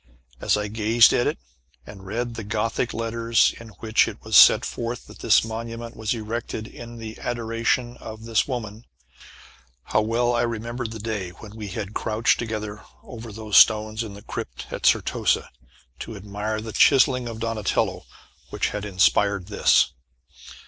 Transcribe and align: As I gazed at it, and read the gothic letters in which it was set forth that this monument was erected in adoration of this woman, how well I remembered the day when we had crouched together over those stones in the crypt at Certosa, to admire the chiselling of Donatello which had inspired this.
As 0.39 0.57
I 0.57 0.67
gazed 0.67 1.13
at 1.13 1.27
it, 1.27 1.37
and 1.85 2.07
read 2.07 2.33
the 2.33 2.43
gothic 2.43 2.91
letters 2.91 3.53
in 3.59 3.67
which 3.81 4.07
it 4.07 4.17
was 4.23 4.35
set 4.35 4.65
forth 4.65 5.05
that 5.05 5.19
this 5.19 5.43
monument 5.45 5.95
was 5.95 6.15
erected 6.15 6.65
in 6.65 6.99
adoration 7.19 7.97
of 7.97 8.23
this 8.25 8.47
woman, 8.47 8.87
how 9.83 10.01
well 10.01 10.33
I 10.33 10.41
remembered 10.41 10.89
the 10.89 10.97
day 10.97 11.29
when 11.29 11.55
we 11.55 11.67
had 11.67 11.93
crouched 11.93 12.39
together 12.39 12.81
over 13.03 13.31
those 13.31 13.57
stones 13.57 14.01
in 14.01 14.15
the 14.15 14.23
crypt 14.23 14.65
at 14.73 14.87
Certosa, 14.87 15.51
to 15.99 16.15
admire 16.15 16.61
the 16.61 16.73
chiselling 16.73 17.27
of 17.27 17.39
Donatello 17.39 18.07
which 18.49 18.69
had 18.69 18.85
inspired 18.85 19.49
this. 19.49 19.91